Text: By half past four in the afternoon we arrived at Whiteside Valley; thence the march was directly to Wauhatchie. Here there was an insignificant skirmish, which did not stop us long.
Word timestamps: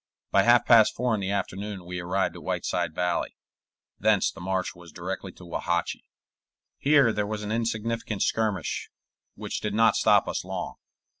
By 0.31 0.41
half 0.41 0.65
past 0.65 0.95
four 0.95 1.13
in 1.13 1.21
the 1.21 1.29
afternoon 1.29 1.85
we 1.85 1.99
arrived 1.99 2.35
at 2.35 2.41
Whiteside 2.41 2.95
Valley; 2.95 3.37
thence 3.99 4.31
the 4.31 4.41
march 4.41 4.73
was 4.73 4.91
directly 4.91 5.31
to 5.33 5.45
Wauhatchie. 5.45 6.05
Here 6.79 7.13
there 7.13 7.27
was 7.27 7.43
an 7.43 7.51
insignificant 7.51 8.23
skirmish, 8.23 8.89
which 9.35 9.59
did 9.61 9.75
not 9.75 9.95
stop 9.95 10.27
us 10.27 10.43
long. 10.43 10.77